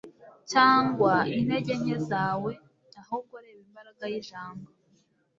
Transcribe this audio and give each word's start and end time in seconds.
cyangwa 0.51 1.13
intege 1.37 1.73
nke 1.81 1.95
zawe, 2.09 2.51
ahubwo 3.01 3.35
reba 3.43 3.61
imbaraga 3.67 4.03
y'ijambo 4.11 4.67